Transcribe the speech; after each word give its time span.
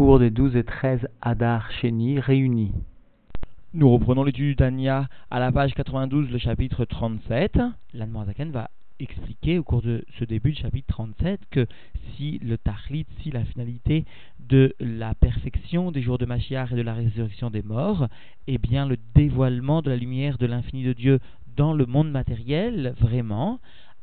cours 0.00 0.18
des 0.18 0.30
12 0.30 0.56
et 0.56 0.64
13 0.64 1.08
Adar 1.20 1.70
Sheni 1.72 2.20
réunis. 2.20 2.72
Nous 3.74 3.92
reprenons 3.92 4.24
l'étude 4.24 4.46
du 4.46 4.56
Tania 4.56 5.10
à 5.30 5.38
la 5.38 5.52
page 5.52 5.74
92, 5.74 6.30
le 6.30 6.38
chapitre 6.38 6.86
37. 6.86 7.58
L'Anne 7.92 8.50
va 8.50 8.70
expliquer 8.98 9.58
au 9.58 9.62
cours 9.62 9.82
de 9.82 10.02
ce 10.18 10.24
début 10.24 10.52
du 10.52 10.58
chapitre 10.58 10.86
37 10.88 11.40
que 11.50 11.66
si 12.16 12.38
le 12.38 12.56
Tachlit, 12.56 13.04
si 13.22 13.30
la 13.30 13.44
finalité 13.44 14.06
de 14.38 14.74
la 14.80 15.14
perfection 15.14 15.92
des 15.92 16.00
jours 16.00 16.16
de 16.16 16.24
Machiar 16.24 16.72
et 16.72 16.76
de 16.76 16.82
la 16.82 16.94
résurrection 16.94 17.50
des 17.50 17.62
morts, 17.62 18.08
est 18.46 18.56
bien 18.56 18.88
le 18.88 18.96
dévoilement 19.14 19.82
de 19.82 19.90
la 19.90 19.96
lumière 19.96 20.38
de 20.38 20.46
l'infini 20.46 20.82
de 20.82 20.94
Dieu 20.94 21.18
dans 21.58 21.74
le 21.74 21.84
monde 21.84 22.10
matériel, 22.10 22.94
vraiment, 22.98 23.60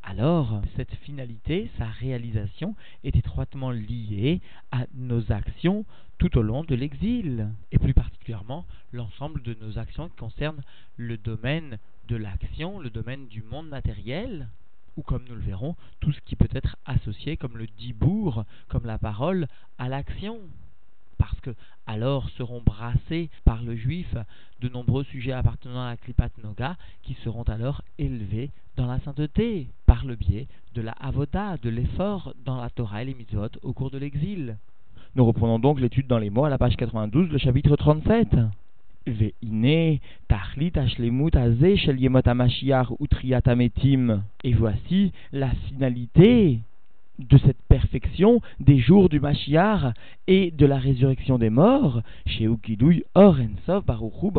alors 0.07 0.61
cette 0.77 0.95
finalité, 0.95 1.69
sa 1.77 1.85
réalisation, 1.85 2.75
est 3.03 3.17
étroitement 3.17 3.71
liée 3.71 4.39
à 4.71 4.85
nos 4.93 5.33
actions 5.33 5.85
tout 6.17 6.37
au 6.37 6.41
long 6.41 6.63
de 6.63 6.75
l'exil, 6.75 7.49
et 7.73 7.77
plus 7.77 7.93
particulièrement 7.93 8.65
l'ensemble 8.93 9.41
de 9.43 9.53
nos 9.61 9.77
actions 9.77 10.07
qui 10.07 10.15
concernent 10.15 10.63
le 10.95 11.17
domaine 11.17 11.77
de 12.07 12.15
l'action, 12.15 12.79
le 12.79 12.89
domaine 12.89 13.27
du 13.27 13.43
monde 13.43 13.67
matériel, 13.67 14.47
ou 14.95 15.03
comme 15.03 15.25
nous 15.27 15.35
le 15.35 15.41
verrons, 15.41 15.75
tout 15.99 16.13
ce 16.13 16.21
qui 16.21 16.37
peut 16.37 16.47
être 16.53 16.77
associé 16.85 17.35
comme 17.35 17.57
le 17.57 17.67
dibour, 17.67 18.45
comme 18.69 18.85
la 18.85 18.97
parole, 18.97 19.47
à 19.77 19.89
l'action 19.89 20.39
parce 21.29 21.41
que 21.41 21.55
alors 21.85 22.29
seront 22.31 22.61
brassés 22.61 23.29
par 23.43 23.61
le 23.61 23.75
juif 23.75 24.15
de 24.61 24.69
nombreux 24.69 25.03
sujets 25.05 25.33
appartenant 25.33 25.83
à 25.83 25.89
la 25.89 25.97
Klipat 25.97 26.31
Noga 26.43 26.77
qui 27.03 27.15
seront 27.23 27.43
alors 27.43 27.81
élevés 27.97 28.51
dans 28.75 28.87
la 28.87 28.99
sainteté 28.99 29.67
par 29.85 30.05
le 30.05 30.15
biais 30.15 30.47
de 30.73 30.81
la 30.81 30.93
avoda, 30.93 31.57
de 31.57 31.69
l'effort 31.69 32.33
dans 32.45 32.61
la 32.61 32.69
Torah 32.69 33.01
et 33.01 33.05
les 33.05 33.13
mitzvot 33.13 33.49
au 33.63 33.73
cours 33.73 33.91
de 33.91 33.97
l'exil. 33.97 34.57
Nous 35.15 35.25
reprenons 35.25 35.59
donc 35.59 35.79
l'étude 35.79 36.07
dans 36.07 36.19
les 36.19 36.29
mots 36.29 36.45
à 36.45 36.49
la 36.49 36.57
page 36.57 36.75
92, 36.75 37.29
le 37.29 37.37
chapitre 37.37 37.75
37. 37.75 38.29
Et 44.43 44.53
voici 44.53 45.11
la 45.31 45.49
finalité 45.49 46.59
de 47.19 47.37
cette 47.37 47.61
perfection 47.67 48.41
des 48.59 48.77
jours 48.79 49.09
du 49.09 49.19
Mashiach 49.19 49.93
et 50.27 50.51
de 50.51 50.65
la 50.65 50.77
résurrection 50.77 51.37
des 51.37 51.49
morts, 51.49 52.01
chez 52.25 52.47
Orensov 53.15 53.85
Baruchu 53.85 54.31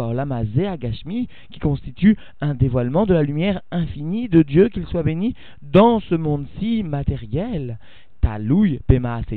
Agashmi, 0.67 1.29
qui 1.51 1.61
constitue 1.61 2.17
un 2.41 2.55
dévoilement 2.55 3.07
de 3.07 3.15
la 3.15 3.23
lumière 3.23 3.63
infinie 3.71 4.29
de 4.29 4.43
Dieu, 4.43 4.69
qu'il 4.69 4.87
soit 4.87 5.03
béni, 5.03 5.35
dans 5.63 6.01
ce 6.01 6.15
monde-ci 6.15 6.83
matériel. 6.83 7.79
Talouy, 8.21 8.81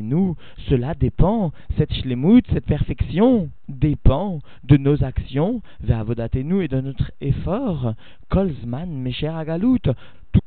nous, 0.02 0.36
cela 0.70 0.96
dépend, 0.96 1.52
cette 1.78 1.94
shlemut, 1.94 2.44
cette 2.52 2.66
perfection, 2.66 3.50
dépend 3.70 4.40
de 4.64 4.78
nos 4.78 5.04
actions, 5.04 5.62
nous 5.82 6.62
et 6.62 6.68
de 6.68 6.82
notre 6.82 7.12
effort, 7.22 7.94
kolzman, 8.30 8.90
mesher 8.90 9.28
agalout, 9.28 9.78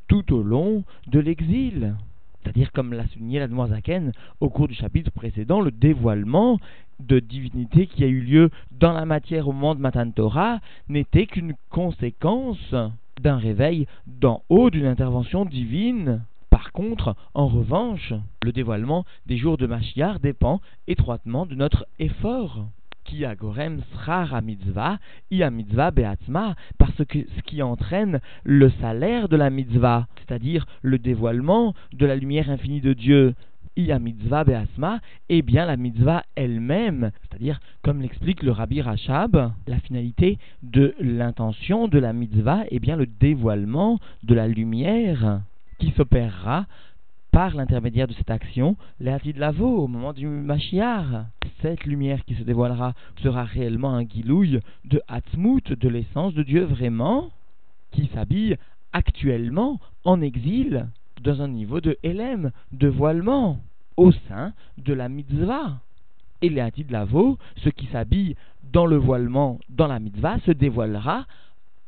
tout 0.08 0.34
au 0.34 0.42
long 0.42 0.84
de 1.06 1.20
l'exil 1.20 1.94
c'est-à-dire 2.44 2.72
comme 2.72 2.92
l'a 2.92 3.06
souligné 3.08 3.38
la 3.38 3.48
Zaken 3.48 4.12
au 4.40 4.50
cours 4.50 4.68
du 4.68 4.74
chapitre 4.74 5.10
précédent, 5.10 5.60
le 5.60 5.70
dévoilement 5.70 6.58
de 7.00 7.18
divinité 7.18 7.86
qui 7.86 8.04
a 8.04 8.06
eu 8.06 8.20
lieu 8.20 8.50
dans 8.70 8.92
la 8.92 9.06
matière 9.06 9.48
au 9.48 9.52
moment 9.52 9.74
de 9.74 9.80
Matan 9.80 10.10
Torah 10.10 10.60
n'était 10.88 11.26
qu'une 11.26 11.54
conséquence 11.70 12.74
d'un 13.20 13.38
réveil 13.38 13.86
d'en 14.06 14.42
haut, 14.48 14.70
d'une 14.70 14.86
intervention 14.86 15.44
divine. 15.44 16.22
Par 16.50 16.72
contre, 16.72 17.16
en 17.32 17.46
revanche, 17.46 18.12
le 18.42 18.52
dévoilement 18.52 19.04
des 19.26 19.38
jours 19.38 19.56
de 19.56 19.66
Mashiach 19.66 20.20
dépend 20.20 20.60
étroitement 20.86 21.46
de 21.46 21.54
notre 21.54 21.86
effort 21.98 22.66
qui 23.04 23.24
agorem 23.24 23.80
srar 23.92 24.42
mitzvah, 24.42 24.98
i 25.30 25.42
mitzvah 25.50 25.90
beatzma, 25.90 26.54
parce 26.78 27.04
que 27.04 27.18
ce 27.36 27.42
qui 27.42 27.62
entraîne 27.62 28.20
le 28.44 28.70
salaire 28.80 29.28
de 29.28 29.36
la 29.36 29.50
mitzvah, 29.50 30.06
c'est-à-dire 30.16 30.66
le 30.82 30.98
dévoilement 30.98 31.74
de 31.92 32.06
la 32.06 32.16
lumière 32.16 32.50
infinie 32.50 32.80
de 32.80 32.92
Dieu, 32.92 33.34
i 33.76 33.92
mitzvah 34.00 34.44
beatzma, 34.44 35.00
eh 35.28 35.42
bien 35.42 35.66
la 35.66 35.76
mitzvah 35.76 36.24
elle-même, 36.36 37.10
c'est-à-dire, 37.22 37.60
comme 37.82 38.00
l'explique 38.00 38.42
le 38.42 38.52
Rabbi 38.52 38.80
Rachab, 38.80 39.52
la 39.66 39.78
finalité 39.80 40.38
de 40.62 40.94
l'intention 41.00 41.88
de 41.88 41.98
la 41.98 42.12
mitzvah, 42.12 42.64
eh 42.70 42.78
bien 42.78 42.96
le 42.96 43.06
dévoilement 43.06 43.98
de 44.22 44.34
la 44.34 44.46
lumière 44.46 45.40
qui 45.78 45.90
s'opérera 45.92 46.66
par 47.34 47.56
l'intermédiaire 47.56 48.06
de 48.06 48.12
cette 48.12 48.30
action, 48.30 48.76
de 49.00 49.40
Lavo, 49.40 49.66
au 49.66 49.88
moment 49.88 50.12
du 50.12 50.28
Mashiach. 50.28 51.26
Cette 51.60 51.82
lumière 51.82 52.24
qui 52.24 52.36
se 52.36 52.44
dévoilera 52.44 52.94
sera 53.24 53.42
réellement 53.42 53.92
un 53.92 54.04
guilouille 54.04 54.60
de 54.84 55.02
Hatzmut, 55.08 55.72
de 55.72 55.88
l'essence 55.88 56.32
de 56.34 56.44
Dieu 56.44 56.62
vraiment, 56.62 57.30
qui 57.90 58.08
s'habille 58.14 58.56
actuellement 58.92 59.80
en 60.04 60.20
exil, 60.20 60.86
dans 61.22 61.42
un 61.42 61.48
niveau 61.48 61.80
de 61.80 61.98
Hélène, 62.04 62.52
de 62.70 62.86
voilement, 62.86 63.58
au 63.96 64.12
sein 64.12 64.52
de 64.78 64.92
la 64.92 65.08
mitzvah. 65.08 65.80
Et 66.40 66.50
de 66.50 66.92
Lavo, 66.92 67.36
ce 67.64 67.68
qui 67.68 67.86
s'habille 67.86 68.36
dans 68.72 68.86
le 68.86 68.96
voilement, 68.96 69.58
dans 69.70 69.88
la 69.88 69.98
mitzvah, 69.98 70.38
se 70.46 70.52
dévoilera 70.52 71.26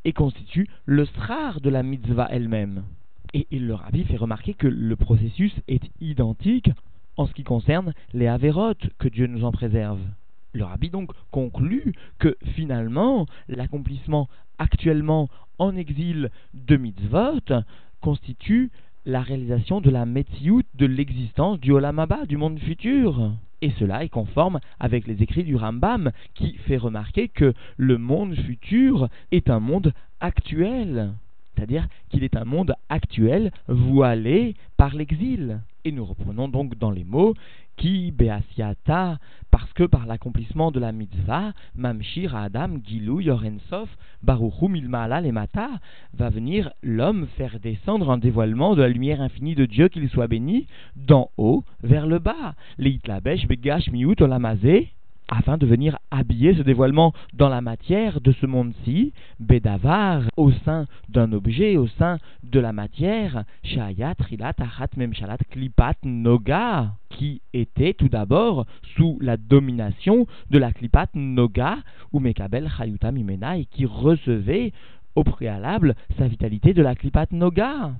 et 0.04 0.12
constitue 0.12 0.68
le 0.86 1.04
strar 1.04 1.60
de 1.60 1.70
la 1.70 1.84
mitzvah 1.84 2.26
elle-même. 2.32 2.82
Et 3.38 3.58
le 3.58 3.74
rabbi 3.74 4.04
fait 4.04 4.16
remarquer 4.16 4.54
que 4.54 4.66
le 4.66 4.96
processus 4.96 5.54
est 5.68 5.90
identique 6.00 6.70
en 7.18 7.26
ce 7.26 7.34
qui 7.34 7.44
concerne 7.44 7.92
les 8.14 8.28
avérotes, 8.28 8.88
que 8.98 9.08
Dieu 9.08 9.26
nous 9.26 9.44
en 9.44 9.52
préserve. 9.52 10.00
Le 10.54 10.64
rabbi 10.64 10.88
donc 10.88 11.10
conclut 11.30 11.92
que 12.18 12.34
finalement 12.54 13.26
l'accomplissement 13.48 14.30
actuellement 14.56 15.28
en 15.58 15.76
exil 15.76 16.30
de 16.54 16.78
mitzvot 16.78 17.62
constitue 18.00 18.70
la 19.04 19.20
réalisation 19.20 19.82
de 19.82 19.90
la 19.90 20.06
metsiout 20.06 20.62
de 20.74 20.86
l'existence 20.86 21.60
du 21.60 21.72
Olamaba, 21.72 22.24
du 22.24 22.38
monde 22.38 22.58
futur. 22.58 23.34
Et 23.60 23.70
cela 23.78 24.02
est 24.02 24.08
conforme 24.08 24.60
avec 24.80 25.06
les 25.06 25.22
écrits 25.22 25.44
du 25.44 25.56
Rambam 25.56 26.10
qui 26.32 26.54
fait 26.66 26.78
remarquer 26.78 27.28
que 27.28 27.52
le 27.76 27.98
monde 27.98 28.34
futur 28.34 29.10
est 29.30 29.50
un 29.50 29.60
monde 29.60 29.92
actuel 30.20 31.12
c'est-à-dire 31.56 31.88
qu'il 32.10 32.24
est 32.24 32.36
un 32.36 32.44
monde 32.44 32.74
actuel 32.88 33.50
voilé 33.68 34.54
par 34.76 34.94
l'exil. 34.94 35.60
Et 35.84 35.92
nous 35.92 36.04
reprenons 36.04 36.48
donc 36.48 36.76
dans 36.76 36.90
les 36.90 37.04
mots 37.04 37.34
qui 37.76 38.10
beasiata, 38.10 39.18
parce 39.50 39.72
que 39.74 39.84
par 39.84 40.06
l'accomplissement 40.06 40.70
de 40.70 40.80
la 40.80 40.92
mitzvah, 40.92 41.52
mamshir 41.74 42.34
Adam 42.34 42.78
Gilou 42.84 43.20
Yorensof 43.20 43.88
Baruchum 44.22 44.74
Ilmaala 44.76 45.20
Lemata, 45.20 45.68
va 46.14 46.30
venir 46.30 46.72
l'homme 46.82 47.26
faire 47.36 47.60
descendre 47.60 48.10
un 48.10 48.18
dévoilement 48.18 48.74
de 48.74 48.82
la 48.82 48.88
lumière 48.88 49.20
infinie 49.20 49.54
de 49.54 49.66
Dieu, 49.66 49.88
qu'il 49.88 50.08
soit 50.08 50.26
béni, 50.26 50.66
d'en 50.96 51.30
haut 51.36 51.64
vers 51.82 52.06
le 52.06 52.18
bas. 52.18 52.54
Leitlabesh 52.78 53.46
Begash 53.46 53.90
Miut 53.90 54.20
Olamazé, 54.20 54.88
afin 55.28 55.58
de 55.58 55.66
venir 55.66 55.98
habiller 56.10 56.54
ce 56.54 56.62
dévoilement 56.62 57.12
dans 57.34 57.48
la 57.48 57.60
matière 57.60 58.20
de 58.20 58.32
ce 58.32 58.46
monde-ci, 58.46 59.12
Bedavar, 59.40 60.22
au 60.36 60.50
sein 60.64 60.86
d'un 61.08 61.32
objet, 61.32 61.76
au 61.76 61.86
sein 61.86 62.18
de 62.42 62.60
la 62.60 62.72
matière, 62.72 63.44
Shayat, 63.62 64.14
Rilat, 64.18 64.54
Achat, 64.58 64.88
Memshalat, 64.96 65.38
Klipat, 65.50 65.96
Noga, 66.04 66.92
qui 67.10 67.40
était 67.52 67.94
tout 67.94 68.08
d'abord 68.08 68.66
sous 68.96 69.18
la 69.20 69.36
domination 69.36 70.26
de 70.50 70.58
la 70.58 70.72
Klipat 70.72 71.08
Noga, 71.14 71.78
ou 72.12 72.20
Mekabel, 72.20 72.68
Chayuta, 72.76 73.10
Mimena, 73.10 73.56
qui 73.70 73.86
recevait 73.86 74.72
au 75.14 75.24
préalable 75.24 75.94
sa 76.18 76.28
vitalité 76.28 76.74
de 76.74 76.82
la 76.82 76.94
Klipat 76.94 77.32
Noga. 77.32 77.92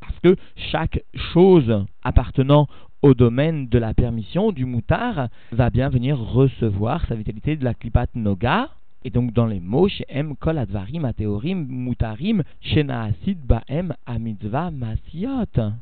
Parce 0.00 0.18
que 0.20 0.36
chaque 0.70 1.02
chose 1.32 1.86
appartenant 2.02 2.68
au 3.04 3.12
domaine 3.12 3.68
de 3.68 3.78
la 3.78 3.92
permission 3.92 4.50
du 4.50 4.64
moutard 4.64 5.28
va 5.52 5.68
bien 5.68 5.90
venir 5.90 6.18
recevoir 6.18 7.06
sa 7.06 7.14
vitalité 7.14 7.54
de 7.54 7.62
la 7.62 7.74
klipat 7.74 8.06
noga. 8.14 8.70
Et 9.04 9.10
donc 9.10 9.34
dans 9.34 9.44
les 9.44 9.60
mots, 9.60 9.88
chez 9.88 10.06
M, 10.08 10.34
kol 10.36 10.56
advarim, 10.56 11.04
ateorim, 11.04 11.66
mutarim, 11.68 12.42
shenaasid 12.62 13.36
baem, 13.46 13.92
amitzva, 14.06 14.70
masiot. 14.70 15.74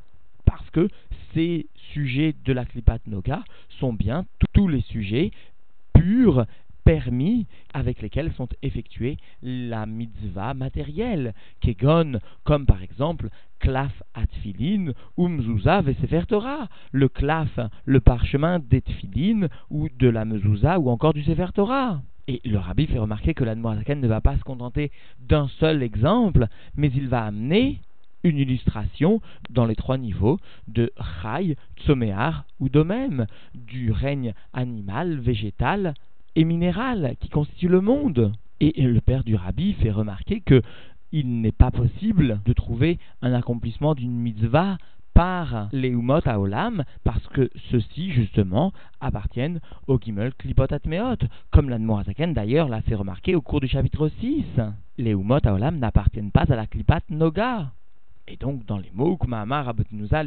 Parce 0.45 0.69
que 0.71 0.89
ces 1.33 1.67
sujets 1.93 2.35
de 2.45 2.53
la 2.53 2.65
klipat 2.65 2.99
noga 3.07 3.45
sont 3.79 3.93
bien 3.93 4.27
tous 4.53 4.67
les 4.67 4.81
sujets 4.81 5.31
purs 5.95 6.45
permis 6.85 7.47
avec 7.75 8.03
lesquels 8.03 8.33
sont 8.33 8.49
effectuées 8.63 9.17
la 9.43 9.87
mitzvah 9.87 10.55
matérielle, 10.55 11.35
kegon, 11.61 12.19
comme 12.45 12.67
par 12.67 12.83
exemple 12.83 13.29
klaf 13.59 14.03
atfilin 14.15 14.93
ou 15.17 15.29
mzouza 15.29 15.81
vesefer 15.83 16.25
le 16.93 17.09
klaf, 17.09 17.61
le 17.85 18.01
parchemin 18.01 18.59
d'etfilin 18.59 19.49
ou 19.71 19.89
de 19.89 20.09
la 20.09 20.25
mezouza 20.25 20.79
ou 20.79 20.91
encore 20.91 21.15
du 21.15 21.23
sefer 21.23 21.53
Torah. 21.55 22.03
Et 22.29 22.41
le 22.45 22.59
rabbi 22.59 22.87
fait 22.87 22.99
remarquer 22.99 23.35
que 23.35 23.45
la 23.45 23.55
ne 23.55 24.07
va 24.07 24.21
pas 24.21 24.37
se 24.37 24.45
contenter 24.45 24.91
d'un 25.21 25.49
seul 25.49 25.83
exemple, 25.83 26.47
mais 26.77 26.91
il 26.95 27.09
va 27.09 27.25
amener 27.25 27.81
une 28.25 28.39
illustration 28.39 29.21
dans 29.51 29.65
les 29.65 29.75
trois 29.75 29.99
niveaux 29.99 30.39
de 30.69 30.93
Chai, 31.21 31.57
Tsoméar 31.79 32.45
ou 32.61 32.69
Domem, 32.69 33.27
du 33.55 33.91
règne 33.91 34.35
animal, 34.53 35.19
végétal 35.19 35.95
et 36.37 36.45
minéral 36.45 37.17
qui 37.21 37.29
constitue 37.29 37.69
le 37.69 37.81
monde. 37.81 38.33
Et 38.61 38.83
le 38.83 39.01
père 39.01 39.25
du 39.25 39.35
rabbi 39.35 39.73
fait 39.75 39.91
remarquer 39.91 40.41
que 40.41 40.63
il 41.11 41.41
n'est 41.41 41.53
pas 41.53 41.71
possible 41.71 42.41
de 42.45 42.53
trouver 42.53 42.99
un 43.21 43.35
accomplissement 43.35 43.95
d'une 43.95 44.17
mitzvah 44.19 44.79
par 45.15 45.69
les 45.73 45.89
Umot 45.89 46.27
Olam, 46.27 46.85
parce 47.05 47.27
que 47.29 47.51
ceux-ci, 47.71 48.13
justement, 48.13 48.73
appartiennent 49.01 49.61
au 49.87 49.99
Gimel 49.99 50.33
Klipot 50.35 50.73
Atmeot, 50.73 51.19
comme 51.51 51.69
l'Admorazaken 51.69 52.33
d'ailleurs 52.33 52.69
l'a 52.69 52.81
fait 52.81 52.95
remarquer 52.95 53.35
au 53.35 53.43
cours 53.43 53.61
du 53.61 53.69
chapitre 53.69 54.09
6. 54.21 54.45
Les 54.97 55.11
Umot 55.11 55.47
Olam 55.47 55.79
n'appartiennent 55.79 56.31
pas 56.31 56.45
à 56.49 56.57
la 56.57 56.67
Klipat 56.67 57.03
Noga. 57.11 57.73
Et 58.29 58.37
donc, 58.37 58.65
dans 58.67 58.79
les 58.79 58.91
mots, 58.95 59.19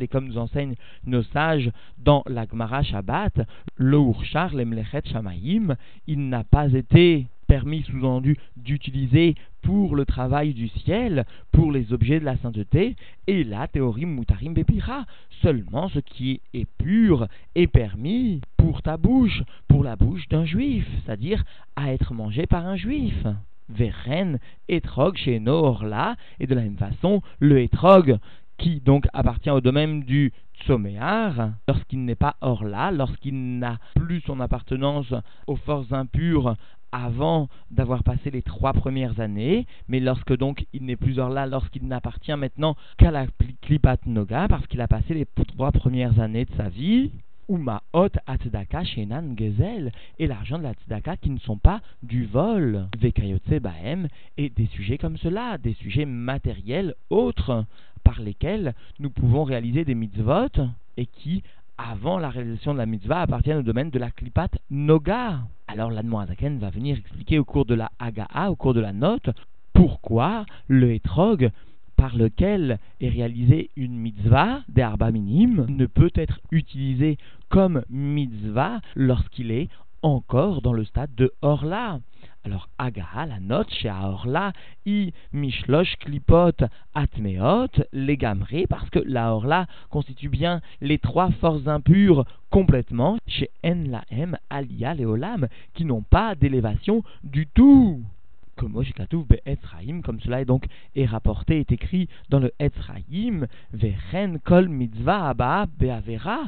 et 0.01 0.07
comme 0.07 0.27
nous 0.27 0.38
enseignent 0.38 0.75
nos 1.06 1.24
sages 1.24 1.71
dans 1.97 2.24
la 2.27 2.45
Gemara 2.45 2.83
Shabbat, 2.83 3.42
le 3.75 3.97
Urshar 3.97 4.53
Lemlechet 4.53 5.03
Shamaim, 5.06 5.75
il 6.07 6.30
n'a 6.30 6.44
pas 6.44 6.71
été 6.74 7.27
permis, 7.47 7.83
sous-entendu, 7.83 8.38
d'utiliser 8.57 9.36
pour 9.62 9.95
le 9.95 10.06
travail 10.06 10.53
du 10.53 10.68
ciel, 10.68 11.25
pour 11.51 11.71
les 11.71 11.94
objets 11.94 12.19
de 12.19 12.25
la 12.25 12.38
sainteté, 12.38 12.95
et 13.27 13.44
la 13.44 13.68
théorie 13.68 14.06
mutarim 14.06 14.53
bepira, 14.53 15.06
seulement 15.42 15.89
ce 15.89 16.00
qui 16.00 16.42
est 16.53 16.68
pur 16.77 17.27
est 17.56 17.68
permis 17.68 18.42
pour 18.57 18.81
ta 18.81 18.97
bouche, 18.97 19.44
pour 19.68 19.83
la 19.83 19.95
bouche 19.95 20.27
d'un 20.30 20.45
juif, 20.45 20.88
c'est-à-dire 21.06 21.44
à 21.75 21.94
être 21.94 22.13
mangé 22.13 22.45
par 22.45 22.65
un 22.65 22.75
juif. 22.75 23.25
Veren, 23.69 24.39
etrog 24.67 25.17
chez 25.17 25.39
Noorla, 25.39 26.15
et 26.39 26.47
de 26.47 26.56
la 26.56 26.62
même 26.62 26.77
façon, 26.77 27.21
le 27.39 27.62
etrog, 27.62 28.17
qui 28.57 28.79
donc 28.79 29.07
appartient 29.13 29.50
au 29.50 29.62
domaine 29.62 30.03
du 30.03 30.31
Tsoméar, 30.62 31.51
lorsqu'il 31.67 32.06
n'est 32.06 32.15
pas 32.15 32.38
hors 32.41 32.63
là, 32.63 32.91
lorsqu'il 32.91 33.59
n'a 33.59 33.77
plus 33.95 34.21
son 34.21 34.39
appartenance 34.39 35.13
aux 35.47 35.57
forces 35.57 35.91
impures 35.91 36.56
avant 36.91 37.50
d'avoir 37.71 38.03
passé 38.03 38.31
les 38.31 38.41
trois 38.41 38.71
premières 38.71 39.19
années, 39.19 39.65
mais 39.89 40.00
lorsque 40.00 40.35
donc 40.38 40.65
il 40.71 40.85
n'est 40.85 40.95
plus 40.95 41.19
hors 41.19 41.29
là, 41.29 41.45
lorsqu'il 41.45 41.85
n'appartient 41.88 42.35
maintenant 42.35 42.75
qu'à 42.97 43.11
la 43.11 43.25
Klipat 43.61 43.97
Noga, 44.06 44.47
parce 44.47 44.65
qu'il 44.68 44.79
a 44.79 44.88
passé 44.88 45.13
les 45.13 45.25
trois 45.25 45.73
premières 45.73 46.19
années 46.21 46.45
de 46.45 46.56
sa 46.56 46.69
vie, 46.69 47.11
ou 47.47 47.59
hot 47.94 48.09
Atzdaka 48.27 48.83
Shenan 48.83 49.36
Gezel, 49.38 49.92
et 50.19 50.27
l'argent 50.27 50.57
de 50.57 50.63
la 50.63 50.74
Tzedaka 50.74 51.18
qui 51.18 51.30
ne 51.30 51.39
sont 51.39 51.57
pas 51.57 51.81
du 52.03 52.25
vol, 52.25 52.88
Vekayotse 53.00 53.62
Bahem, 53.62 54.07
et 54.38 54.50
des 54.50 54.68
sujets 54.68 54.97
comme 54.97 55.18
cela, 55.18 55.57
des 55.57 55.74
sujets 55.74 56.06
matériels 56.06 56.95
autres, 57.09 57.65
par 58.03 58.21
lesquels 58.21 58.74
nous 59.00 59.09
pouvons 59.09 59.44
réaliser 59.44 59.86
des 59.86 59.95
mitzvot, 59.95 60.50
et 60.97 61.06
qui, 61.06 61.44
avant 61.77 62.19
la 62.19 62.30
réalisation 62.30 62.74
de 62.74 62.80
la 62.80 62.86
mitzvah, 62.86 63.21
appartiennent 63.21 63.57
au 63.57 63.63
domaine 63.63 63.89
de 63.89 64.00
la 64.00 64.12
Klipat 64.12 64.50
Noga. 64.69 65.39
Alors 65.68 65.92
l'Admoazaken 65.92 66.59
va 66.59 66.69
venir 66.69 66.97
expliquer 66.97 67.39
au 67.39 67.45
cours 67.45 67.65
de 67.65 67.75
la 67.75 67.92
Hagaa, 68.00 68.50
au 68.50 68.56
cours 68.56 68.74
de 68.74 68.81
la 68.81 68.94
note, 68.94 69.30
pourquoi 69.74 70.45
le 70.68 70.94
hétrog 70.94 71.51
par 72.06 72.16
lequel 72.18 72.78
est 73.02 73.10
réalisée 73.10 73.72
une 73.75 73.98
mitzvah 73.98 74.60
des 74.69 74.84
arba 74.84 75.12
ne 75.12 75.86
peut 75.88 76.12
être 76.13 76.40
utilisé 76.52 77.18
comme 77.50 77.81
mitzvah 77.90 78.80
lorsqu'il 78.96 79.50
est 79.50 79.69
encore 80.04 80.62
dans 80.62 80.74
le 80.74 80.86
stade 80.86 81.16
de 81.16 81.34
Orla. 81.42 81.98
Alors, 82.44 82.69
Agaha, 82.78 83.25
la 83.25 83.40
note 83.40 83.72
chez 83.72 83.90
Orla, 83.90 84.54
i 84.86 85.13
mishlosh 85.34 85.96
klipot 85.98 86.68
atmeot, 86.94 87.72
legamre, 87.92 88.68
parce 88.69 88.92
que 88.92 89.00
la 89.00 89.34
Orla 89.34 89.66
constitue 89.90 90.30
bien 90.30 90.62
les 90.81 91.00
trois 91.00 91.31
forces 91.31 91.66
impures 91.66 92.24
complètement 92.52 93.18
chez 93.25 93.50
En 93.63 93.84
la 93.90 94.04
M, 94.12 94.38
Alia, 94.52 94.94
Leolam, 94.94 95.48
qui 95.74 95.86
n'ont 95.86 96.04
pas 96.04 96.36
d'élévation 96.36 97.04
du 97.24 97.48
tout 97.48 98.04
comme 98.56 98.74
comme 100.04 100.19
cela 100.19 100.42
est 100.42 100.46
donc 100.46 100.66
est 100.96 101.06
rapporté, 101.06 101.60
est 101.60 101.72
écrit 101.72 102.07
dans 102.30 102.40
le 102.40 102.52
Etzraïm, 102.60 103.48
kol 104.44 104.69
mitzvah 104.69 105.30
abba 105.30 105.66
beavera 105.78 106.46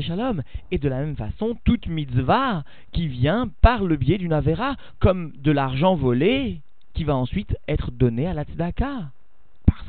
shalom. 0.00 0.42
Et 0.70 0.78
de 0.78 0.88
la 0.88 1.00
même 1.00 1.16
façon, 1.16 1.56
toute 1.64 1.86
mitzvah 1.86 2.64
qui 2.92 3.08
vient 3.08 3.50
par 3.60 3.84
le 3.84 3.96
biais 3.96 4.18
d'une 4.18 4.32
avera, 4.32 4.76
comme 4.98 5.32
de 5.38 5.52
l'argent 5.52 5.94
volé, 5.94 6.60
qui 6.94 7.04
va 7.04 7.16
ensuite 7.16 7.56
être 7.68 7.90
donné 7.90 8.26
à 8.26 8.34
la 8.34 8.44
tzedaka 8.44 9.10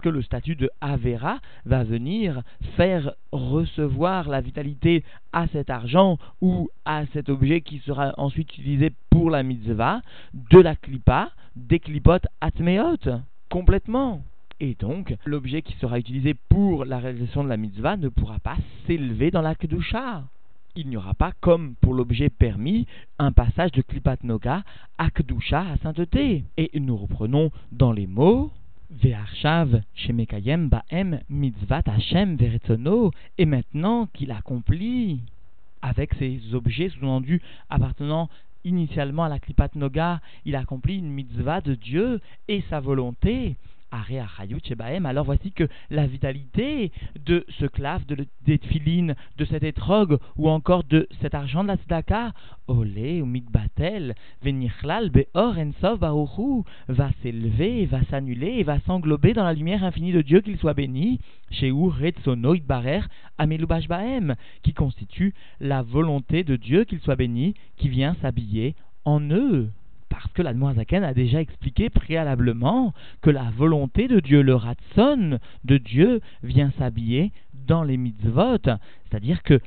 que 0.04 0.10
le 0.10 0.22
statut 0.22 0.56
de 0.56 0.70
Avera 0.82 1.40
va 1.66 1.84
venir 1.86 2.44
faire 2.76 3.14
recevoir 3.32 4.28
la 4.28 4.42
vitalité 4.42 5.04
à 5.32 5.48
cet 5.48 5.70
argent 5.70 6.20
ou 6.42 6.70
à 6.84 7.06
cet 7.14 7.30
objet 7.30 7.62
qui 7.62 7.80
sera 7.80 8.14
ensuite 8.18 8.56
utilisé 8.58 8.92
pour 9.10 9.32
la 9.32 9.44
mitzvah 9.44 10.02
de 10.34 10.60
la 10.60 10.76
klipa, 10.76 11.32
des 11.56 11.80
klipotes 11.80 12.28
atmeot, 12.42 13.22
complètement. 13.50 14.22
Et 14.60 14.76
donc, 14.76 15.16
l'objet 15.26 15.62
qui 15.62 15.74
sera 15.78 15.98
utilisé 15.98 16.36
pour 16.50 16.84
la 16.84 17.00
réalisation 17.00 17.44
de 17.44 17.50
la 17.50 17.58
mitzvah 17.58 17.96
ne 17.96 18.10
pourra 18.10 18.40
pas 18.40 18.58
s'élever 18.86 19.32
dans 19.32 19.42
la 19.42 19.56
kedusha. 19.56 20.24
Il 20.76 20.90
n'y 20.90 20.98
aura 20.98 21.14
pas, 21.14 21.32
comme 21.40 21.76
pour 21.76 21.94
l'objet 21.94 22.30
permis, 22.30 22.88
un 23.20 23.32
passage 23.32 23.72
de 23.72 23.82
klipat 23.82 24.18
noga 24.24 24.64
à 24.98 25.10
kedusha, 25.12 25.62
à 25.62 25.78
sainteté. 25.78 26.44
Et 26.58 26.72
nous 26.80 26.98
reprenons 26.98 27.52
dans 27.72 27.94
les 27.94 28.08
mots 28.08 28.52
ba'em 30.70 31.20
mitzvat 31.30 31.84
Hashem 31.88 32.38
et 33.38 33.46
maintenant 33.46 34.08
qu'il 34.14 34.32
accomplit 34.32 35.22
avec 35.82 36.14
ces 36.16 36.54
objets 36.54 36.90
sous-entendus 36.90 37.42
appartenant 37.70 38.30
initialement 38.64 39.26
à 39.26 39.30
la 39.30 39.40
Klipat 39.40 39.76
Noga, 39.76 40.22
il 40.46 40.56
accomplit 40.56 40.98
une 40.98 41.10
mitzvah 41.10 41.62
de 41.62 41.76
Dieu 41.76 42.22
et 42.48 42.64
sa 42.70 42.80
volonté 42.80 43.58
alors 45.06 45.26
voici 45.26 45.52
que 45.52 45.68
la 45.90 46.08
vitalité 46.08 46.92
de 47.26 47.46
ce 47.60 47.66
clave, 47.66 48.06
de 48.06 48.26
l'etfiline, 48.48 49.16
de 49.38 49.46
cet 49.46 49.64
étrog, 49.64 50.18
ou 50.36 50.50
encore 50.50 50.84
de 50.84 51.08
cet 51.22 51.36
argent 51.36 51.64
de 51.64 51.70
la 51.70 51.78
tzedaka, 51.78 52.34
olé 52.68 53.22
ou 53.22 53.26
mikbatel, 53.26 54.16
va 56.88 57.10
s'élever, 57.22 57.86
va 57.86 58.04
s'annuler 58.06 58.54
et 58.58 58.64
va 58.64 58.80
s'englober 58.82 59.34
dans 59.34 59.44
la 59.44 59.54
lumière 59.54 59.84
infinie 59.84 60.12
de 60.12 60.22
Dieu, 60.22 60.42
qu'il 60.42 60.58
soit 60.58 60.74
béni, 60.74 61.20
retsono 61.52 62.56
qui 64.64 64.74
constitue 64.74 65.34
la 65.60 65.82
volonté 65.84 66.44
de 66.44 66.56
Dieu, 66.56 66.84
qu'il 66.84 67.00
soit 67.00 67.16
béni, 67.16 67.54
qui 67.78 67.90
vient 67.90 68.16
s'habiller 68.22 68.76
en 69.06 69.22
eux 69.30 69.70
parce 70.14 70.32
que 70.34 70.44
la 70.44 70.54
Zaken 70.54 71.04
a 71.04 71.16
déjà 71.16 71.42
expliqué 71.42 71.90
préalablement 71.90 72.94
que 73.24 73.32
la 73.32 73.50
volonté 73.50 74.08
de 74.08 74.20
Dieu, 74.20 74.44
le 74.44 74.54
ratson 74.54 75.40
de 75.64 75.78
Dieu, 75.80 76.22
vient 76.44 76.72
s'habiller 76.78 77.32
dans 77.52 77.82
les 77.84 77.98
mitzvot. 77.98 78.60
C'est-à-dire 79.10 79.42
que 79.42 79.60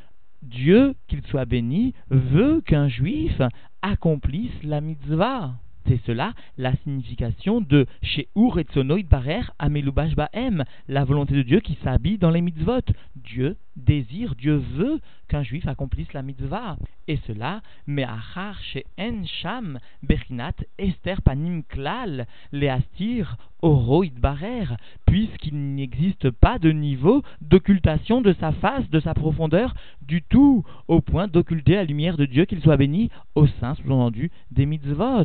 Dieu, 0.43 0.95
qu'il 1.09 1.23
soit 1.23 1.47
béni, 1.47 1.95
veut 2.11 2.61
qu'un 2.61 2.87
juif 2.87 3.43
accomplisse 3.83 4.63
la 4.63 4.81
mitzvah. 4.81 5.55
C'est 5.89 6.01
cela 6.05 6.33
la 6.59 6.75
signification 6.79 7.61
de 7.61 7.87
chez 8.03 8.29
Uretsonoid 8.35 9.05
Barer 9.05 9.43
Amelubash 9.59 10.17
Baem, 10.17 10.65
la 10.89 11.05
volonté 11.05 11.35
de 11.35 11.43
Dieu 11.43 11.61
qui 11.61 11.79
s'habille 11.85 12.19
dans 12.19 12.31
les 12.31 12.41
mitzvot. 12.41 12.81
Dieu 13.15 13.57
désire, 13.77 14.35
Dieu 14.35 14.57
veut 14.57 15.01
qu'un 15.29 15.43
juif 15.43 15.67
accomplisse 15.69 16.13
la 16.13 16.23
mitzvah. 16.23 16.77
Et 17.09 17.19
cela, 17.27 17.61
Me'achar 17.87 18.61
chez 18.63 18.85
En 18.99 19.25
Sham, 19.25 19.79
Berinat, 20.03 20.55
Esther 20.79 21.23
Panim 21.23 21.63
Klal, 21.63 22.27
Leastir, 22.53 23.37
Oroid 23.63 24.19
Barer, 24.19 24.67
puisqu'il 25.07 25.75
n'existe 25.75 26.31
pas 26.31 26.59
de 26.59 26.71
niveau 26.71 27.23
d'occultation 27.41 28.21
de 28.21 28.33
sa 28.35 28.53
face, 28.53 28.89
de 28.91 29.01
sa 29.01 29.15
profondeur, 29.15 29.75
du 30.07 30.23
tout, 30.23 30.65
au 30.89 31.01
point 31.01 31.29
d'occulter 31.29 31.75
la 31.75 31.85
lumière 31.85 32.17
de 32.17 32.27
Dieu, 32.27 32.45
qu'il 32.45 32.61
soit 32.61 32.77
béni, 32.77 33.11
au 33.35 33.47
sein, 33.47 33.75
sous-entendu, 33.75 34.31
des 34.51 34.67
mitzvot. 34.67 35.25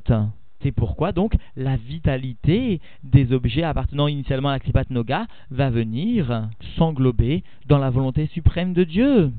C'est 0.61 0.71
pourquoi 0.71 1.11
donc 1.11 1.33
la 1.55 1.75
vitalité 1.75 2.81
des 3.03 3.33
objets 3.33 3.63
appartenant 3.63 4.07
initialement 4.07 4.49
à 4.49 4.53
la 4.53 4.59
Kripat 4.59 4.89
Noga 4.91 5.25
va 5.49 5.69
venir 5.69 6.49
s'englober 6.77 7.43
dans 7.67 7.79
la 7.79 7.89
volonté 7.89 8.27
suprême 8.27 8.73
de 8.73 8.83
Dieu. 8.83 9.31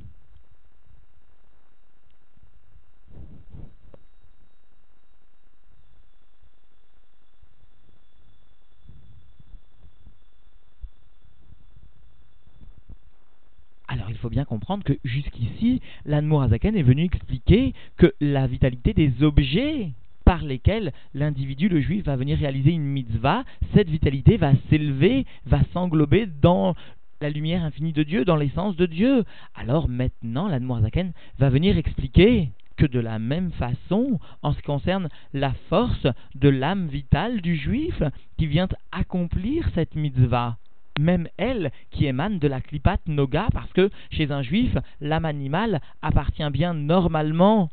Alors 13.93 14.09
il 14.09 14.12
faut 14.23 14.31
bien 14.31 14.45
comprendre 14.45 14.85
que 14.85 14.97
jusqu'ici, 15.05 15.83
l'Anmorazaken 16.07 16.76
est 16.76 16.83
venu 16.83 17.05
expliquer 17.05 17.75
que 17.97 18.14
la 18.21 18.47
vitalité 18.47 18.95
des 18.95 19.23
objets 19.23 19.91
par 20.25 20.45
lesquels 20.45 20.93
l'individu, 21.12 21.69
le 21.69 21.81
juif, 21.81 22.05
va 22.05 22.14
venir 22.14 22.38
réaliser 22.38 22.71
une 22.71 22.85
mitzvah, 22.85 23.45
cette 23.75 23.91
vitalité 23.91 24.37
va 24.37 24.52
s'élever, 24.71 25.26
va 25.47 25.61
s'englober 25.73 26.26
dans 26.41 26.76
la 27.21 27.31
lumière 27.31 27.64
infinie 27.64 27.93
de 27.93 28.05
Dieu, 28.05 28.25
dans 28.25 28.37
l'essence 28.37 28.76
de 28.76 28.87
Dieu. 28.87 29.25
Alors 29.57 29.88
maintenant, 29.88 30.47
l'Admorazaken 30.47 31.12
va 31.38 31.50
venir 31.50 31.76
expliquer 31.76 32.50
que 32.76 32.87
de 32.87 33.00
la 33.00 33.19
même 33.19 33.50
façon, 33.52 34.21
en 34.43 34.52
ce 34.52 34.59
qui 34.59 34.62
concerne 34.62 35.09
la 35.33 35.52
force 35.69 36.07
de 36.37 36.49
l'âme 36.49 36.87
vitale 36.87 37.41
du 37.41 37.57
juif 37.57 38.02
qui 38.38 38.47
vient 38.47 38.69
accomplir 38.93 39.69
cette 39.75 39.97
mitzvah, 39.97 40.57
même 40.99 41.29
elle 41.37 41.73
qui 41.91 42.07
émane 42.07 42.39
de 42.39 42.49
la 42.49 42.61
klipat 42.61 42.99
noga, 43.07 43.49
parce 43.53 43.73
que 43.73 43.91
chez 44.11 44.31
un 44.31 44.43
juif, 44.43 44.77
l'âme 45.01 45.25
animale 45.25 45.81
appartient 46.03 46.51
bien 46.51 46.75
normalement 46.75 47.71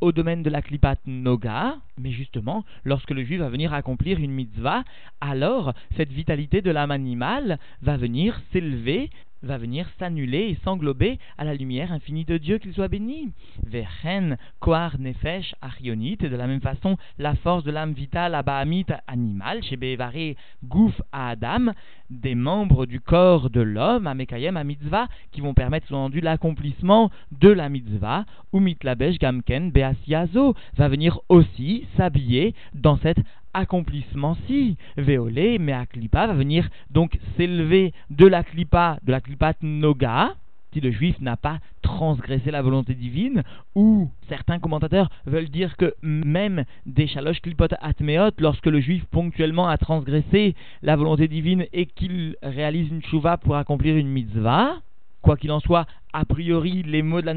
au 0.00 0.12
domaine 0.12 0.42
de 0.42 0.50
la 0.50 0.62
klipat 0.62 0.98
noga, 1.06 1.76
mais 1.98 2.12
justement, 2.12 2.64
lorsque 2.84 3.10
le 3.10 3.24
juif 3.24 3.40
va 3.40 3.48
venir 3.48 3.74
accomplir 3.74 4.18
une 4.20 4.30
mitzvah, 4.30 4.84
alors 5.20 5.74
cette 5.96 6.12
vitalité 6.12 6.62
de 6.62 6.70
l'âme 6.70 6.92
animale 6.92 7.58
va 7.82 7.96
venir 7.96 8.40
s'élever 8.52 9.10
va 9.42 9.58
venir 9.58 9.88
s'annuler 9.98 10.50
et 10.50 10.58
s'englober 10.64 11.18
à 11.36 11.44
la 11.44 11.54
lumière 11.54 11.92
infinie 11.92 12.24
de 12.24 12.38
Dieu, 12.38 12.58
qu'il 12.58 12.72
soit 12.72 12.88
béni. 12.88 13.32
Vechen, 13.66 14.36
Koar, 14.60 14.98
Nefesh, 14.98 15.54
Arionit, 15.60 16.18
et 16.20 16.28
de 16.28 16.36
la 16.36 16.46
même 16.46 16.60
façon, 16.60 16.96
la 17.18 17.34
force 17.36 17.64
de 17.64 17.70
l'âme 17.70 17.92
vitale, 17.92 18.34
Abahamit, 18.34 18.86
animal, 19.06 19.62
chez 19.62 19.76
Bevaré, 19.76 20.36
Gouf, 20.64 21.00
à 21.12 21.30
Adam, 21.30 21.72
des 22.10 22.34
membres 22.34 22.86
du 22.86 23.00
corps 23.00 23.50
de 23.50 23.60
l'homme, 23.60 24.06
à 24.06 24.14
Mekayem, 24.14 24.56
à 24.56 24.64
Mitzvah, 24.64 25.08
qui 25.32 25.40
vont 25.40 25.54
permettre, 25.54 25.86
sous-entendu, 25.86 26.20
l'accomplissement 26.20 27.10
de 27.32 27.50
la 27.50 27.68
Mitzvah, 27.68 28.24
ou 28.52 28.60
Mitlabesh, 28.60 29.18
Gamken, 29.18 29.70
Beasiazo, 29.70 30.54
va 30.76 30.88
venir 30.88 31.20
aussi 31.28 31.86
s'habiller 31.96 32.54
dans 32.74 32.96
cette 32.98 33.18
accomplissement-ci. 33.54 34.76
Véolé, 34.96 35.58
mais 35.58 35.72
Aklipa 35.72 36.26
va 36.26 36.34
venir 36.34 36.68
donc 36.90 37.18
s'élever 37.36 37.92
de 38.10 38.26
la 38.26 38.42
Klipa, 38.44 38.98
de 39.02 39.12
la 39.12 39.20
Klipat 39.20 39.56
Noga, 39.62 40.34
si 40.72 40.80
le 40.80 40.90
juif 40.90 41.18
n'a 41.20 41.36
pas 41.36 41.58
transgressé 41.82 42.50
la 42.50 42.62
volonté 42.62 42.94
divine, 42.94 43.42
ou 43.74 44.10
certains 44.28 44.58
commentateurs 44.58 45.08
veulent 45.26 45.48
dire 45.48 45.76
que 45.76 45.94
même 46.02 46.64
des 46.86 47.06
chalosh 47.06 47.40
klipot 47.40 47.68
atmeot, 47.80 48.32
lorsque 48.38 48.66
le 48.66 48.80
juif 48.80 49.04
ponctuellement 49.06 49.68
a 49.68 49.78
transgressé 49.78 50.54
la 50.82 50.96
volonté 50.96 51.28
divine 51.28 51.66
et 51.72 51.86
qu'il 51.86 52.36
réalise 52.42 52.90
une 52.90 53.02
chouva 53.02 53.38
pour 53.38 53.56
accomplir 53.56 53.96
une 53.96 54.08
mitzvah, 54.08 54.76
Quoi 55.22 55.36
qu'il 55.36 55.50
en 55.50 55.60
soit, 55.60 55.86
a 56.12 56.24
priori, 56.24 56.82
les 56.84 57.02
mots 57.02 57.20
de 57.20 57.26
la 57.26 57.34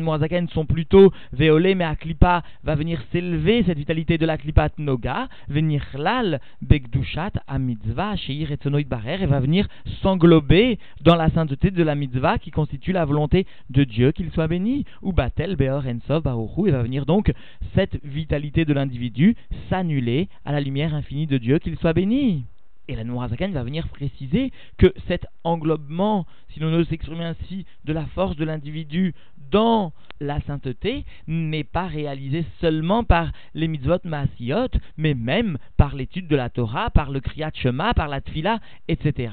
sont 0.54 0.66
plutôt 0.66 1.12
Véolé, 1.34 1.76
mais 1.76 1.84
Aklipa 1.84 2.44
va 2.64 2.76
venir 2.76 3.02
s'élever, 3.12 3.64
cette 3.64 3.78
vitalité 3.78 4.18
de 4.18 4.26
la 4.26 4.38
Klipat 4.38 4.72
Noga, 4.78 5.28
venir 5.50 5.84
lal, 5.96 6.40
Begdushat, 6.62 7.32
a 7.48 7.60
mitzvah, 7.60 8.16
Sheir 8.16 8.52
et 8.52 8.84
Barer, 8.86 9.24
et 9.24 9.26
va 9.26 9.40
venir 9.40 9.68
s'englober 10.02 10.80
dans 11.02 11.16
la 11.16 11.30
sainteté 11.32 11.72
de 11.72 11.84
la 11.84 11.96
mitzvah 11.96 12.38
qui 12.38 12.52
constitue 12.52 12.92
la 12.92 13.06
volonté 13.06 13.46
de 13.70 13.84
Dieu, 13.84 14.12
qu'il 14.12 14.32
soit 14.32 14.48
béni, 14.48 14.86
ou 15.02 15.12
Batel, 15.12 15.56
Beor, 15.56 15.84
Ensov, 15.86 16.24
Baruchu, 16.24 16.70
et 16.70 16.72
va 16.72 16.84
venir 16.84 17.06
donc 17.06 17.34
cette 17.76 18.04
vitalité 18.06 18.64
de 18.64 18.74
l'individu 18.74 19.36
s'annuler 19.70 20.30
à 20.46 20.52
la 20.52 20.62
lumière 20.62 20.94
infinie 20.94 21.28
de 21.28 21.38
Dieu, 21.38 21.60
qu'il 21.60 21.78
soit 21.78 21.94
béni. 21.94 22.46
Et 22.92 22.96
la 22.98 23.06
Nourazakan 23.06 23.52
va 23.52 23.64
venir 23.64 23.88
préciser 23.88 24.52
que 24.78 24.94
cet 25.08 25.26
englobement, 25.46 26.28
si 26.50 26.60
l'on 26.60 26.74
ose 26.74 26.90
s'exprimer 26.90 27.24
ainsi, 27.24 27.66
de 27.86 27.94
la 27.94 28.06
force 28.08 28.36
de 28.36 28.44
l'individu 28.44 29.14
dans 29.50 29.94
la 30.20 30.42
sainteté 30.42 31.06
n'est 31.26 31.64
pas 31.64 31.88
réalisé 31.88 32.44
seulement 32.60 33.06
par 33.06 33.32
les 33.54 33.70
mitzvot 33.70 34.00
maasiot, 34.04 34.68
mais 34.98 35.14
même 35.14 35.58
par 35.78 35.96
l'étude 35.96 36.28
de 36.28 36.36
la 36.36 36.50
Torah, 36.50 36.90
par 36.90 37.12
le 37.12 37.22
kriyat 37.22 37.52
shema, 37.54 37.94
par 37.94 38.10
la 38.10 38.20
tfila, 38.20 38.60
etc 38.90 39.30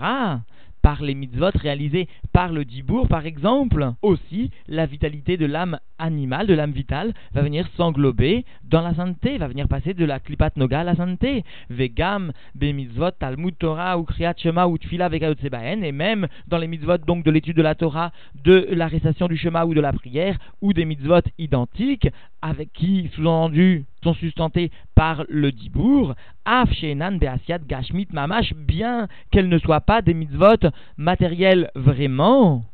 par 0.88 1.02
les 1.02 1.14
mitzvot 1.14 1.50
réalisés 1.54 2.08
par 2.32 2.50
le 2.50 2.64
dibour, 2.64 3.08
par 3.08 3.26
exemple, 3.26 3.92
aussi 4.00 4.50
la 4.68 4.86
vitalité 4.86 5.36
de 5.36 5.44
l'âme 5.44 5.78
animale, 5.98 6.46
de 6.46 6.54
l'âme 6.54 6.72
vitale, 6.72 7.12
va 7.34 7.42
venir 7.42 7.68
s'englober 7.76 8.46
dans 8.64 8.80
la 8.80 8.94
sainteté, 8.94 9.36
va 9.36 9.48
venir 9.48 9.68
passer 9.68 9.92
de 9.92 10.06
la 10.06 10.18
klipat 10.18 10.56
noga 10.56 10.80
à 10.80 10.84
la 10.84 10.94
sainteté. 10.94 11.44
Vegam, 11.68 12.32
be 12.54 12.72
mitzvot, 12.72 13.10
talmud 13.18 13.58
Torah, 13.58 13.98
ou 13.98 14.04
kriyat 14.04 14.32
shema, 14.38 14.66
ou 14.66 14.78
tfila, 14.78 15.10
et 15.12 15.92
même 15.92 16.26
dans 16.46 16.56
les 16.56 16.68
mitzvot 16.68 16.96
donc 17.06 17.22
de 17.22 17.30
l'étude 17.30 17.58
de 17.58 17.62
la 17.62 17.74
Torah, 17.74 18.10
de 18.42 18.68
la 18.70 18.86
récitation 18.86 19.28
du 19.28 19.36
shema 19.36 19.66
ou 19.66 19.74
de 19.74 19.82
la 19.82 19.92
prière, 19.92 20.38
ou 20.62 20.72
des 20.72 20.86
mitzvot 20.86 21.20
identiques, 21.36 22.08
avec 22.42 22.72
qui, 22.72 23.10
sous-entendu, 23.14 23.84
sont 24.02 24.14
sustentés 24.14 24.70
par 24.94 25.24
le 25.28 25.52
dibour, 25.52 26.14
af 26.44 26.72
shenan 26.72 27.18
beasiat 27.18 27.58
gashmit 27.58 28.08
mamash, 28.12 28.54
bien 28.54 29.08
qu'elles 29.30 29.48
ne 29.48 29.58
soient 29.58 29.80
pas 29.80 30.02
des 30.02 30.14
mitzvot 30.14 30.70
matériels 30.96 31.70
vraiment, 31.74 32.64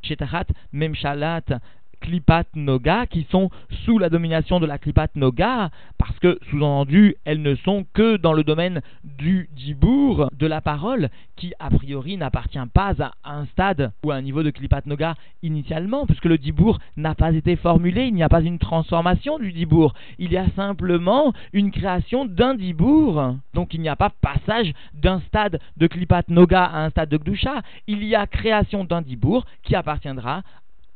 Klipat 2.04 2.44
Noga 2.54 3.06
qui 3.06 3.26
sont 3.30 3.48
sous 3.86 3.98
la 3.98 4.10
domination 4.10 4.60
de 4.60 4.66
la 4.66 4.76
Klipat 4.76 5.08
Noga 5.14 5.70
parce 5.96 6.18
que, 6.18 6.38
sous-entendu, 6.50 7.16
elles 7.24 7.40
ne 7.40 7.54
sont 7.54 7.86
que 7.94 8.18
dans 8.18 8.34
le 8.34 8.44
domaine 8.44 8.82
du 9.04 9.48
Dibour, 9.56 10.28
de 10.38 10.46
la 10.46 10.60
parole, 10.60 11.08
qui 11.36 11.54
a 11.58 11.70
priori 11.70 12.18
n'appartient 12.18 12.58
pas 12.74 12.92
à 13.00 13.14
un 13.24 13.46
stade 13.46 13.90
ou 14.04 14.10
à 14.10 14.16
un 14.16 14.20
niveau 14.20 14.42
de 14.42 14.50
Klipat 14.50 14.82
Noga 14.84 15.14
initialement, 15.42 16.04
puisque 16.04 16.26
le 16.26 16.36
Dibour 16.36 16.78
n'a 16.98 17.14
pas 17.14 17.32
été 17.32 17.56
formulé, 17.56 18.04
il 18.04 18.14
n'y 18.14 18.22
a 18.22 18.28
pas 18.28 18.42
une 18.42 18.58
transformation 18.58 19.38
du 19.38 19.52
Dibour, 19.52 19.94
il 20.18 20.30
y 20.30 20.36
a 20.36 20.46
simplement 20.56 21.32
une 21.54 21.70
création 21.70 22.26
d'un 22.26 22.54
Dibour. 22.54 23.36
Donc 23.54 23.72
il 23.72 23.80
n'y 23.80 23.88
a 23.88 23.96
pas 23.96 24.10
passage 24.10 24.74
d'un 24.92 25.20
stade 25.20 25.58
de 25.78 25.86
Klipat 25.86 26.24
Noga 26.28 26.64
à 26.64 26.84
un 26.84 26.90
stade 26.90 27.08
de 27.08 27.16
Gdusha, 27.16 27.62
il 27.86 28.04
y 28.04 28.14
a 28.14 28.26
création 28.26 28.84
d'un 28.84 29.00
Dibour 29.00 29.46
qui 29.62 29.74
appartiendra 29.74 30.42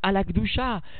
à 0.03 0.13
la 0.13 0.23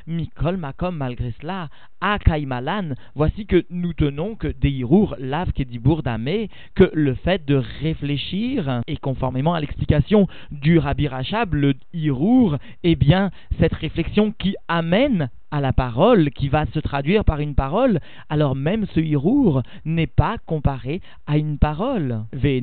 Mikol 0.07 0.57
Makom, 0.57 0.97
malgré 0.97 1.33
cela, 1.41 1.69
à 2.01 2.19
Kaimalan, 2.19 2.95
voici 3.15 3.47
que 3.47 3.65
nous 3.71 3.93
tenons 3.93 4.35
que 4.35 4.49
Deirour 4.49 5.17
lave 5.19 5.53
Kedibour 5.53 6.03
Damé, 6.03 6.49
que 6.75 6.91
le 6.93 7.15
fait 7.15 7.45
de 7.45 7.63
réfléchir, 7.81 8.83
et 8.87 8.97
conformément 8.97 9.55
à 9.55 9.61
l'explication 9.61 10.27
du 10.51 10.79
Rabbi 10.79 11.09
Rachab, 11.09 11.55
le 11.55 11.75
Hirour, 11.93 12.59
eh 12.85 12.97
bien, 12.97 13.31
cette 13.59 13.75
réflexion 13.75 14.33
qui 14.33 14.57
amène 14.69 15.31
à 15.51 15.61
la 15.61 15.73
parole, 15.73 16.31
qui 16.31 16.49
va 16.49 16.67
se 16.67 16.79
traduire 16.79 17.25
par 17.25 17.41
une 17.41 17.55
parole, 17.55 18.01
alors 18.29 18.55
même 18.55 18.87
ce 18.95 19.01
Hirour 19.01 19.63
n'est 19.85 20.07
pas 20.07 20.37
comparé 20.45 21.01
à 21.27 21.39
une 21.39 21.59
parole. 21.59 22.25
Ve 22.33 22.61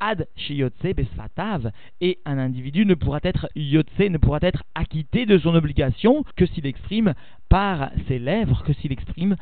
ad 0.00 0.26
shiyotse 0.36 0.94
besfatav, 0.94 1.70
et 2.00 2.18
un 2.24 2.38
individu 2.38 2.86
ne 2.86 2.94
pourra 2.94 3.20
être 3.22 3.48
ne 3.56 4.18
pourra 4.18 4.38
être 4.42 4.64
acquitté 4.74 5.26
de 5.26 5.38
son 5.38 5.54
obligation 5.54 6.24
que 6.36 6.46
s'il 6.46 6.66
exprime 6.66 7.14
par 7.48 7.90
ses 8.08 8.18
lèvres, 8.18 8.62
que 8.64 8.72
s'il 8.72 8.92
exprime 8.92 9.36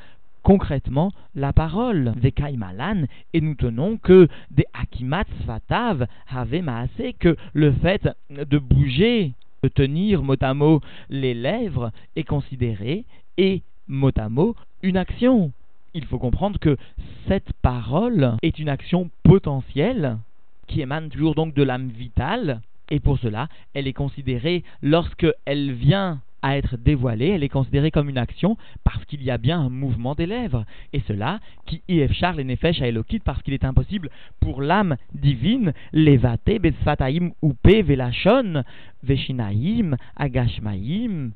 concrètement 0.45 1.11
la 1.35 1.53
parole. 1.53 2.13
Et 3.33 3.41
nous 3.41 3.55
tenons 3.55 3.97
que 3.97 4.29
des 4.51 4.67
akimat 4.75 5.25
svatav 5.43 6.07
maase, 6.63 7.13
que 7.19 7.37
le 7.53 7.73
fait 7.73 8.09
de 8.31 8.59
bouger, 8.59 9.33
de 9.65 9.69
tenir 9.69 10.23
mot 10.23 10.37
à 10.41 10.55
mot 10.55 10.81
les 11.09 11.35
lèvres 11.35 11.91
est 12.15 12.25
considéré, 12.25 13.05
et 13.39 13.63
mot 13.89 14.13
à 14.17 14.29
mot, 14.29 14.55
une 14.83 14.97
action. 14.97 15.51
Il 15.95 16.05
faut 16.05 16.19
comprendre 16.19 16.59
que 16.59 16.77
cette 17.27 17.53
parole 17.63 18.37
est 18.43 18.59
une 18.59 18.69
action 18.69 19.11
potentielle 19.23 20.19
qui 20.67 20.81
émane 20.81 21.09
toujours 21.09 21.35
donc 21.35 21.55
de 21.55 21.63
l'âme 21.63 21.89
vitale, 21.89 22.61
et 22.91 23.01
pour 23.01 23.19
cela, 23.19 23.49
elle 23.73 23.87
est 23.87 23.93
considérée, 23.93 24.63
lorsque 24.83 25.27
elle 25.47 25.73
vient 25.73 26.21
à 26.45 26.59
être 26.59 26.77
dévoilée, 26.77 27.31
elle 27.31 27.43
est 27.43 27.49
considérée 27.49 27.91
comme 27.91 28.11
une 28.11 28.19
action 28.19 28.59
parce 28.85 29.03
qu'il 29.07 29.23
y 29.23 29.31
a 29.31 29.39
bien 29.39 29.59
un 29.59 29.71
mouvement 29.71 30.15
des 30.15 30.27
lèvres. 30.27 30.67
Et 30.93 31.01
cela 31.09 31.41
qui 31.65 31.83
char 32.13 32.35
les 32.35 32.45
nefesh 32.45 32.83
à 32.83 32.89
parce 33.25 33.43
qu'il 33.43 33.55
est 33.55 33.65
impossible 33.65 34.11
pour 34.41 34.61
l'âme 34.61 34.97
divine, 35.15 35.73
levate 35.95 36.61
besfataim 36.61 37.31
upe 37.43 37.87
velachon 37.87 38.63
veshinaim 39.03 39.97
agashmaim 40.17 41.31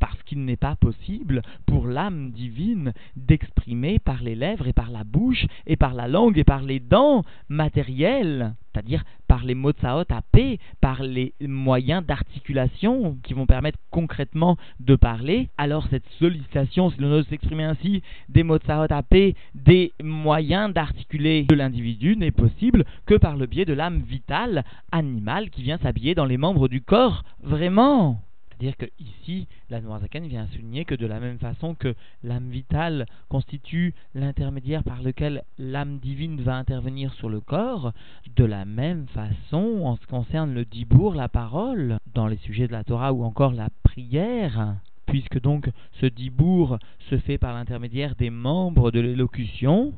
parce 0.00 0.22
qu'il 0.24 0.44
n'est 0.44 0.56
pas 0.56 0.76
possible 0.76 1.42
pour 1.66 1.86
l'âme 1.86 2.30
divine 2.30 2.92
d'exprimer 3.16 3.98
par 3.98 4.22
les 4.22 4.34
lèvres 4.34 4.68
et 4.68 4.72
par 4.72 4.90
la 4.90 5.04
bouche 5.04 5.46
et 5.66 5.76
par 5.76 5.94
la 5.94 6.08
langue 6.08 6.38
et 6.38 6.44
par 6.44 6.62
les 6.62 6.80
dents 6.80 7.24
matérielles 7.48 8.54
c'est-à-dire 8.72 9.04
par 9.30 9.44
les 9.44 9.54
mots 9.54 9.70
à 9.84 10.22
paix, 10.32 10.58
par 10.80 11.04
les 11.04 11.34
moyens 11.40 12.04
d'articulation 12.04 13.16
qui 13.22 13.32
vont 13.32 13.46
permettre 13.46 13.78
concrètement 13.92 14.56
de 14.80 14.96
parler, 14.96 15.50
alors 15.56 15.86
cette 15.88 16.08
sollicitation, 16.18 16.90
si 16.90 17.00
l'on 17.00 17.12
ose 17.12 17.28
s'exprimer 17.28 17.62
ainsi, 17.62 18.02
des 18.28 18.42
mots 18.42 18.58
à 18.68 19.02
paix, 19.04 19.36
des 19.54 19.92
moyens 20.02 20.74
d'articuler 20.74 21.44
de 21.44 21.54
l'individu 21.54 22.16
n'est 22.16 22.32
possible 22.32 22.84
que 23.06 23.14
par 23.14 23.36
le 23.36 23.46
biais 23.46 23.64
de 23.64 23.72
l'âme 23.72 24.00
vitale, 24.00 24.64
animale, 24.90 25.50
qui 25.50 25.62
vient 25.62 25.78
s'habiller 25.78 26.16
dans 26.16 26.26
les 26.26 26.36
membres 26.36 26.66
du 26.66 26.80
corps, 26.80 27.22
vraiment. 27.40 28.20
C'est-à-dire 28.60 28.76
que 28.76 28.92
ici, 28.98 29.48
la 29.70 29.80
Noirzaken 29.80 30.26
vient 30.26 30.46
souligner 30.48 30.84
que 30.84 30.94
de 30.94 31.06
la 31.06 31.18
même 31.18 31.38
façon 31.38 31.74
que 31.74 31.94
l'âme 32.22 32.50
vitale 32.50 33.06
constitue 33.30 33.94
l'intermédiaire 34.14 34.84
par 34.84 35.02
lequel 35.02 35.44
l'âme 35.58 35.98
divine 35.98 36.42
va 36.42 36.56
intervenir 36.56 37.14
sur 37.14 37.30
le 37.30 37.40
corps, 37.40 37.94
de 38.36 38.44
la 38.44 38.66
même 38.66 39.06
façon, 39.08 39.80
en 39.84 39.96
ce 39.96 40.00
qui 40.02 40.08
concerne 40.08 40.52
le 40.52 40.66
dibour, 40.66 41.14
la 41.14 41.30
parole, 41.30 41.96
dans 42.14 42.26
les 42.26 42.36
sujets 42.36 42.66
de 42.66 42.72
la 42.72 42.84
Torah 42.84 43.14
ou 43.14 43.24
encore 43.24 43.52
la 43.52 43.70
prière, 43.82 44.76
puisque 45.06 45.40
donc 45.40 45.70
ce 45.98 46.04
dibour 46.04 46.78
se 47.08 47.16
fait 47.16 47.38
par 47.38 47.54
l'intermédiaire 47.54 48.14
des 48.14 48.28
membres 48.28 48.90
de 48.90 49.00
l'élocution, 49.00 49.94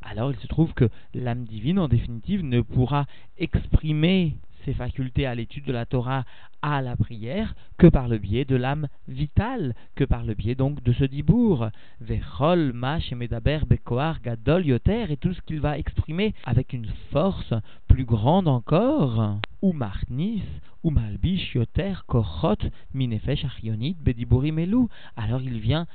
alors 0.00 0.30
il 0.30 0.38
se 0.38 0.46
trouve 0.46 0.72
que 0.74 0.88
l'âme 1.12 1.42
divine, 1.42 1.80
en 1.80 1.88
définitive, 1.88 2.44
ne 2.44 2.60
pourra 2.60 3.06
exprimer 3.36 4.36
ses 4.66 4.74
facultés 4.74 5.26
à 5.26 5.34
l'étude 5.34 5.64
de 5.64 5.72
la 5.72 5.86
Torah 5.86 6.24
à 6.60 6.82
la 6.82 6.96
prière 6.96 7.54
que 7.78 7.86
par 7.86 8.08
le 8.08 8.18
biais 8.18 8.44
de 8.44 8.56
l'âme 8.56 8.88
vitale, 9.06 9.74
que 9.94 10.04
par 10.04 10.24
le 10.24 10.34
biais 10.34 10.56
donc 10.56 10.82
de 10.82 10.92
ce 10.92 11.04
dibour. 11.04 11.68
Vechol, 12.00 12.72
Mash 12.72 13.12
Medaber, 13.12 13.60
Bekoar, 13.66 14.20
Gadol, 14.20 14.66
Yoter, 14.66 15.06
et 15.10 15.16
tout 15.16 15.32
ce 15.32 15.40
qu'il 15.42 15.60
va 15.60 15.78
exprimer 15.78 16.34
avec 16.44 16.72
une 16.72 16.88
force 17.12 17.54
plus 17.86 18.04
grande 18.04 18.48
encore. 18.48 19.38
Ou 19.62 19.72
Marnis, 19.72 20.42
Alors 25.16 25.42
il 25.42 25.58
vient 25.58 25.86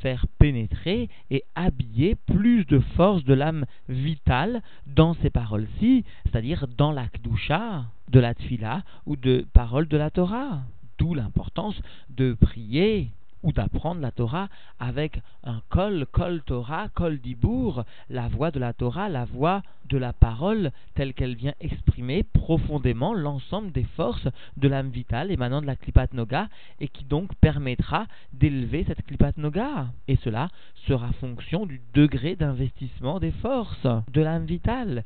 faire 0.00 0.26
pénétrer 0.38 1.08
et 1.30 1.44
habiller 1.54 2.16
plus 2.16 2.64
de 2.64 2.80
force 2.96 3.22
de 3.24 3.34
l'âme 3.34 3.64
vitale 3.88 4.62
dans 4.86 5.14
ces 5.14 5.30
paroles-ci, 5.30 6.04
c'est-à-dire 6.24 6.66
dans 6.76 6.90
la 6.90 7.06
Kdusha 7.06 7.84
de 8.10 8.20
la 8.20 8.34
Tfila 8.34 8.82
ou 9.06 9.16
de 9.16 9.46
paroles 9.52 9.86
de 9.86 9.96
la 9.96 10.10
Torah. 10.10 10.62
D'où 10.98 11.14
l'importance 11.14 11.80
de 12.08 12.34
prier 12.34 13.10
ou 13.42 13.52
d'apprendre 13.52 14.00
la 14.00 14.10
Torah 14.10 14.48
avec 14.78 15.20
un 15.44 15.60
kol, 15.68 16.06
kol 16.12 16.42
Torah, 16.42 16.88
kol 16.94 17.18
dibour, 17.18 17.84
la 18.08 18.28
voix 18.28 18.50
de 18.50 18.58
la 18.58 18.72
Torah, 18.72 19.08
la 19.08 19.24
voix 19.24 19.62
de 19.88 19.98
la 19.98 20.12
parole 20.12 20.70
telle 20.94 21.14
qu'elle 21.14 21.34
vient 21.34 21.54
exprimer 21.60 22.22
profondément 22.22 23.12
l'ensemble 23.12 23.72
des 23.72 23.84
forces 23.96 24.28
de 24.56 24.68
l'âme 24.68 24.90
vitale 24.90 25.32
émanant 25.32 25.60
de 25.60 25.66
la 25.66 25.76
Klipat 25.76 26.12
Noga 26.14 26.48
et 26.80 26.88
qui 26.88 27.04
donc 27.04 27.34
permettra 27.40 28.06
d'élever 28.32 28.84
cette 28.86 29.04
Klipat 29.04 29.36
Noga. 29.36 29.88
Et 30.06 30.16
cela 30.16 30.48
sera 30.86 31.12
fonction 31.14 31.66
du 31.66 31.80
degré 31.92 32.36
d'investissement 32.36 33.18
des 33.18 33.32
forces 33.32 33.86
de 34.12 34.20
l'âme 34.20 34.46
vitale. 34.46 35.04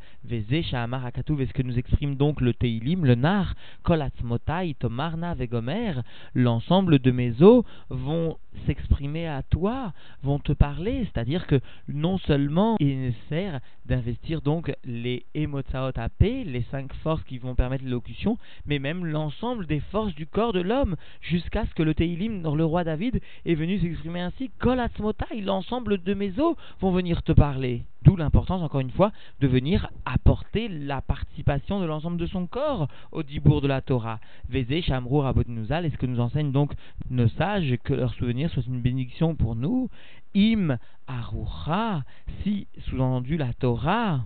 Shahamar 0.62 1.10
ce 1.14 1.52
que 1.52 1.62
nous 1.62 1.78
exprime 1.78 2.16
donc 2.16 2.40
le 2.40 2.54
Teilim, 2.54 3.04
le 3.04 3.14
Nar, 3.14 3.54
Kol 3.82 4.02
Atzmotai, 4.02 4.74
Tomarna, 4.78 5.34
Vegomer, 5.34 5.94
l'ensemble 6.34 6.98
de 6.98 7.10
mes 7.10 7.42
os 7.42 7.64
vont 7.90 8.23
s'exprimer 8.66 9.26
à 9.26 9.42
toi, 9.42 9.92
vont 10.22 10.38
te 10.38 10.52
parler, 10.52 11.04
c'est-à-dire 11.04 11.46
que 11.46 11.60
non 11.88 12.18
seulement 12.18 12.76
il 12.80 12.88
est 12.88 12.96
nécessaire 12.96 13.60
d'investir 13.86 14.40
donc 14.40 14.72
les 14.84 15.26
Emotsaot 15.34 15.92
les 16.20 16.64
cinq 16.70 16.92
forces 17.02 17.22
qui 17.24 17.38
vont 17.38 17.54
permettre 17.54 17.84
l'élocution, 17.84 18.38
mais 18.66 18.78
même 18.78 19.04
l'ensemble 19.04 19.66
des 19.66 19.80
forces 19.80 20.14
du 20.14 20.26
corps 20.26 20.52
de 20.52 20.60
l'homme, 20.60 20.96
jusqu'à 21.20 21.66
ce 21.66 21.74
que 21.74 21.82
le 21.82 21.94
Teilim, 21.94 22.42
le 22.54 22.64
roi 22.64 22.84
David, 22.84 23.20
est 23.44 23.54
venu 23.54 23.78
s'exprimer 23.78 24.20
ainsi, 24.20 24.50
Kolatzmotai, 24.58 25.40
l'ensemble 25.40 26.02
de 26.02 26.14
mes 26.14 26.38
os 26.38 26.56
vont 26.80 26.92
venir 26.92 27.22
te 27.22 27.32
parler. 27.32 27.84
D'où 28.04 28.16
l'importance, 28.16 28.62
encore 28.62 28.80
une 28.80 28.90
fois, 28.90 29.12
de 29.40 29.46
venir 29.46 29.88
apporter 30.04 30.68
la 30.68 31.00
participation 31.00 31.80
de 31.80 31.86
l'ensemble 31.86 32.18
de 32.18 32.26
son 32.26 32.46
corps 32.46 32.86
au 33.12 33.22
dibour 33.22 33.62
de 33.62 33.66
la 33.66 33.80
Torah. 33.80 34.20
Vézé, 34.50 34.82
Shamrour, 34.82 35.26
Abodnouzal, 35.26 35.86
est 35.86 35.90
ce 35.90 35.96
que 35.96 36.04
nous 36.04 36.20
enseignent 36.20 36.52
donc 36.52 36.72
nos 37.08 37.28
sages, 37.28 37.74
que 37.82 37.94
leur 37.94 38.12
souvenir 38.14 38.50
soit 38.50 38.66
une 38.66 38.82
bénédiction 38.82 39.34
pour 39.34 39.56
nous? 39.56 39.88
Im, 40.36 40.76
Arucha, 41.06 42.02
si, 42.42 42.66
sous-entendu, 42.88 43.38
la 43.38 43.54
Torah 43.54 44.22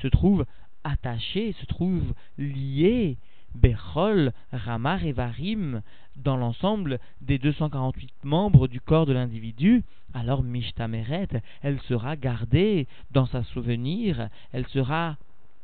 se 0.00 0.06
trouve 0.06 0.46
attachée, 0.84 1.52
se 1.60 1.66
trouve 1.66 2.14
liée, 2.38 3.16
Bechol, 3.54 4.32
Ramar 4.52 5.04
et 5.04 5.12
Varim, 5.12 5.82
dans 6.16 6.36
l'ensemble 6.36 6.98
des 7.20 7.38
248 7.38 8.12
membres 8.24 8.68
du 8.68 8.80
corps 8.80 9.06
de 9.06 9.12
l'individu, 9.12 9.84
alors 10.12 10.42
Mishtameret, 10.42 11.28
elle 11.62 11.80
sera 11.82 12.16
gardée 12.16 12.86
dans 13.10 13.26
sa 13.26 13.42
souvenir, 13.44 14.28
elle 14.52 14.66
sera 14.68 15.16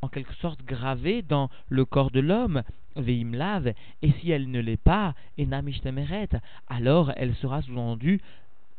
en 0.02 0.08
quelque 0.08 0.34
sorte 0.34 0.64
gravée 0.64 1.22
dans 1.22 1.50
le 1.68 1.84
corps 1.84 2.10
de 2.10 2.20
l'homme, 2.20 2.62
Veimlav, 2.96 3.72
et 4.02 4.12
si 4.12 4.30
elle 4.30 4.50
ne 4.50 4.60
l'est 4.60 4.82
pas, 4.82 5.14
Ena 5.38 5.62
Mishtameret, 5.62 6.30
alors 6.68 7.12
elle 7.16 7.34
sera 7.36 7.62
sous-entendue 7.62 8.20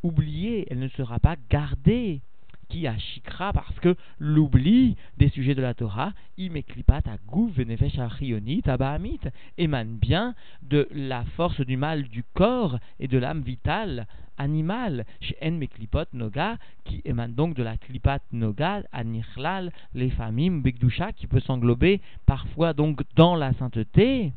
oubliée, 0.04 0.68
elle 0.70 0.80
ne 0.80 0.88
sera 0.90 1.20
pas 1.20 1.36
gardée 1.50 2.22
qui 2.72 2.88
a 2.88 2.98
chikra 2.98 3.52
parce 3.52 3.78
que 3.80 3.96
l'oubli 4.18 4.96
des 5.18 5.30
sujets 5.30 5.56
de 5.56 5.62
la 5.62 5.74
Torah, 5.74 6.14
imeklipat 6.38 7.04
goût 7.28 7.52
venefesh 7.56 8.00
abahamit, 8.66 9.20
émane 9.58 9.98
bien 9.98 10.34
de 10.64 10.88
la 10.94 11.26
force 11.36 11.60
du 11.62 11.76
mal 11.76 12.04
du 12.04 12.24
corps 12.34 12.80
et 13.00 13.08
de 13.08 13.18
l'âme 13.18 13.42
vitale 13.42 14.08
animale, 14.38 15.06
chez 15.20 15.36
En 15.44 15.52
Meklipot 15.52 16.06
Noga, 16.14 16.58
qui 16.86 17.02
émane 17.06 17.34
donc 17.34 17.54
de 17.54 17.62
la 17.62 17.78
Klipat 17.78 18.22
Noga, 18.32 18.82
Anichlal, 18.92 19.72
les 19.94 20.10
famim, 20.10 20.64
qui 21.16 21.28
peut 21.28 21.42
s'englober 21.42 22.02
parfois 22.26 22.74
donc 22.74 23.02
dans 23.16 23.36
la 23.36 23.54
sainteté 23.54 24.32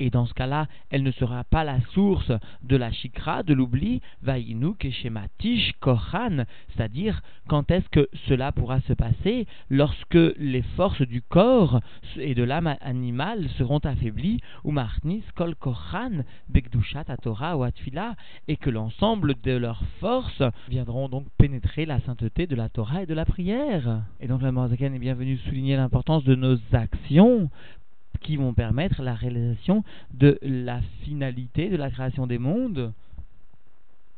et 0.00 0.10
dans 0.10 0.26
ce 0.26 0.34
cas-là, 0.34 0.66
elle 0.88 1.02
ne 1.02 1.12
sera 1.12 1.44
pas 1.44 1.62
la 1.62 1.80
source 1.92 2.32
de 2.62 2.76
la 2.76 2.90
chikra, 2.90 3.42
de 3.42 3.54
l'oubli, 3.54 4.00
vaïnu 4.22 4.74
keshematish 4.74 5.74
kohan, 5.80 6.44
c'est-à-dire 6.68 7.20
quand 7.48 7.70
est-ce 7.70 7.88
que 7.90 8.08
cela 8.26 8.50
pourra 8.50 8.80
se 8.80 8.94
passer 8.94 9.46
lorsque 9.68 10.18
les 10.38 10.62
forces 10.76 11.02
du 11.02 11.20
corps 11.20 11.80
et 12.16 12.34
de 12.34 12.42
l'âme 12.42 12.74
animale 12.80 13.48
seront 13.58 13.78
affaiblies, 13.80 14.40
ou 14.64 14.72
marnis 14.72 15.22
kol 15.36 15.54
kohan, 15.54 16.24
bekdushat 16.48 17.04
Torah 17.22 17.58
ou 17.58 17.62
atfila, 17.62 18.14
et 18.48 18.56
que 18.56 18.70
l'ensemble 18.70 19.34
de 19.42 19.52
leurs 19.52 19.82
forces 20.00 20.42
viendront 20.68 21.08
donc 21.08 21.26
pénétrer 21.36 21.84
la 21.84 22.00
sainteté 22.00 22.46
de 22.46 22.56
la 22.56 22.70
Torah 22.70 23.02
et 23.02 23.06
de 23.06 23.14
la 23.14 23.26
prière. 23.26 24.02
Et 24.20 24.28
donc 24.28 24.40
la 24.40 24.52
Morzaken 24.52 24.94
est 24.94 24.98
bienvenue 24.98 25.36
souligner 25.38 25.76
l'importance 25.76 26.24
de 26.24 26.34
nos 26.34 26.56
actions 26.72 27.50
qui 28.20 28.36
vont 28.36 28.54
permettre 28.54 29.02
la 29.02 29.14
réalisation 29.14 29.84
de 30.14 30.38
la 30.42 30.80
finalité 31.02 31.68
de 31.68 31.76
la 31.76 31.90
création 31.90 32.26
des 32.26 32.38
mondes. 32.38 32.92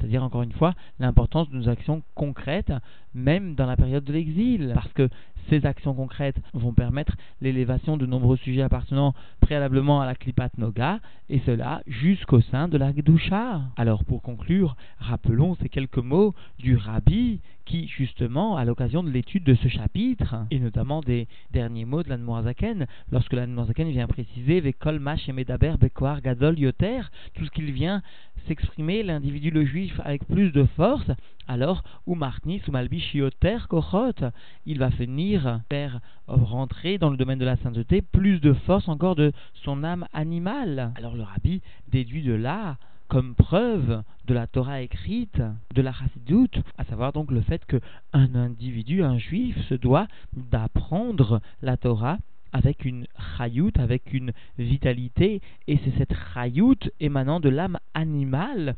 C'est-à-dire, 0.02 0.24
encore 0.24 0.42
une 0.42 0.52
fois, 0.52 0.74
l'importance 0.98 1.48
de 1.50 1.56
nos 1.56 1.68
actions 1.68 2.02
concrètes, 2.16 2.72
même 3.14 3.54
dans 3.54 3.66
la 3.66 3.76
période 3.76 4.02
de 4.02 4.12
l'exil. 4.12 4.72
Parce 4.74 4.92
que 4.92 5.08
ces 5.48 5.64
actions 5.64 5.94
concrètes 5.94 6.40
vont 6.54 6.72
permettre 6.72 7.16
l'élévation 7.40 7.96
de 7.96 8.04
nombreux 8.04 8.36
sujets 8.36 8.62
appartenant 8.62 9.14
préalablement 9.40 10.00
à 10.00 10.06
la 10.06 10.16
Klipat 10.16 10.50
Noga, 10.58 10.98
et 11.28 11.40
cela 11.46 11.82
jusqu'au 11.86 12.40
sein 12.40 12.66
de 12.66 12.78
la 12.78 12.92
Gdusha. 12.92 13.60
Alors, 13.76 14.02
pour 14.04 14.22
conclure, 14.22 14.74
rappelons 14.98 15.54
ces 15.62 15.68
quelques 15.68 15.98
mots 15.98 16.34
du 16.58 16.76
Rabbi 16.76 17.40
qui, 17.72 17.88
justement, 17.88 18.58
à 18.58 18.66
l'occasion 18.66 19.02
de 19.02 19.08
l'étude 19.08 19.44
de 19.44 19.54
ce 19.54 19.68
chapitre, 19.68 20.36
et 20.50 20.58
notamment 20.58 21.00
des 21.00 21.26
derniers 21.52 21.86
mots 21.86 22.02
de 22.02 22.10
l'Anmoazaken, 22.10 22.86
lorsque 23.10 23.32
l'Anmoazaken 23.32 23.88
vient 23.88 24.06
préciser 24.06 24.60
Vekol 24.60 24.98
Mash 24.98 25.26
et 25.26 25.32
Medaber 25.32 25.76
Bekoar 25.80 26.20
Gadol 26.20 26.58
Yoter, 26.58 27.00
tout 27.34 27.46
ce 27.46 27.50
qu'il 27.50 27.72
vient 27.72 28.02
s'exprimer, 28.46 29.02
l'individu 29.02 29.50
le 29.50 29.64
juif 29.64 29.98
avec 30.04 30.26
plus 30.26 30.52
de 30.52 30.64
force, 30.76 31.10
alors, 31.48 31.82
ou 32.06 32.14
Martnis, 32.14 32.60
ou 32.68 32.76
Yoter 33.14 33.56
Kochot, 33.70 34.20
il 34.66 34.78
va 34.78 34.90
finir 34.90 35.62
par 35.70 36.00
rentrer 36.26 36.98
dans 36.98 37.08
le 37.08 37.16
domaine 37.16 37.38
de 37.38 37.46
la 37.46 37.56
sainteté 37.56 38.02
plus 38.02 38.38
de 38.38 38.52
force 38.52 38.86
encore 38.86 39.16
de 39.16 39.32
son 39.64 39.82
âme 39.82 40.06
animale. 40.12 40.92
Alors 40.96 41.16
le 41.16 41.22
rabbi 41.22 41.62
déduit 41.90 42.22
de 42.22 42.34
là 42.34 42.76
comme 43.12 43.34
preuve 43.34 44.02
de 44.24 44.32
la 44.32 44.46
Torah 44.46 44.80
écrite, 44.80 45.42
de 45.74 45.82
la 45.82 45.92
Chassidoute, 45.92 46.62
à 46.78 46.84
savoir 46.84 47.12
donc 47.12 47.30
le 47.30 47.42
fait 47.42 47.62
qu'un 47.66 48.34
individu, 48.34 49.02
un 49.02 49.18
juif, 49.18 49.54
se 49.68 49.74
doit 49.74 50.06
d'apprendre 50.32 51.42
la 51.60 51.76
Torah 51.76 52.16
avec 52.54 52.86
une 52.86 53.06
chayout, 53.36 53.72
avec 53.76 54.14
une 54.14 54.32
vitalité, 54.56 55.42
et 55.68 55.78
c'est 55.84 55.94
cette 55.98 56.14
chayout 56.32 56.88
émanant 57.00 57.38
de 57.38 57.50
l'âme 57.50 57.78
animale 57.92 58.76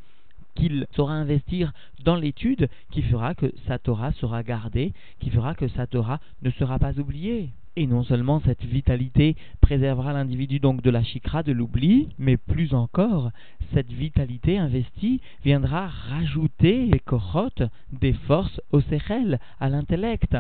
qu'il 0.55 0.87
saura 0.95 1.15
investir 1.15 1.73
dans 2.05 2.17
l'étude 2.17 2.69
qui 2.91 3.03
fera 3.03 3.35
que 3.35 3.53
sa 3.67 3.79
Torah 3.79 4.13
sera 4.13 4.43
gardée, 4.43 4.93
qui 5.21 5.31
fera 5.31 5.55
que 5.55 5.69
sa 5.69 5.87
Torah 5.87 6.21
ne 6.43 6.51
sera 6.51 6.79
pas 6.79 6.99
oubliée. 6.99 7.51
Et 7.77 7.89
non 7.89 8.05
seulement 8.05 8.41
cette 8.45 8.63
vitalité 8.63 9.35
préservera 9.61 10.13
l'individu 10.13 10.61
donc 10.61 10.81
de 10.81 10.91
la 10.91 11.03
chikra, 11.03 11.43
de 11.43 11.51
l'oubli, 11.51 12.09
mais 12.19 12.37
plus 12.37 12.73
encore, 12.73 13.33
cette 13.73 13.91
vitalité 13.91 14.59
investie 14.59 15.21
viendra 15.45 15.89
rajouter 15.89 16.87
des 16.87 17.01
korotes, 17.01 17.65
des 17.93 18.13
forces 18.13 18.61
au 18.71 18.81
sechel, 18.81 19.41
à 19.59 19.69
l'intellect. 19.69 20.37